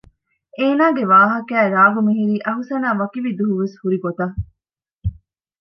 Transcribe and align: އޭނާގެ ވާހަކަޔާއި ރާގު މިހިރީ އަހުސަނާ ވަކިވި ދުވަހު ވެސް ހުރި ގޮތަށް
އޭނާގެ 0.57 1.03
ވާހަކަޔާއި 1.11 1.69
ރާގު 1.75 1.99
މިހިރީ 2.07 2.35
އަހުސަނާ 2.45 2.89
ވަކިވި 2.99 3.31
ދުވަހު 3.37 3.55
ވެސް 3.61 3.75
ހުރި 3.81 3.97
ގޮތަށް 4.03 4.35